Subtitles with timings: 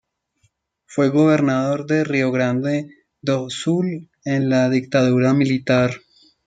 [0.87, 2.87] Fue gobernador de Rio Grande
[3.21, 5.91] do Sul en la dictadura militar.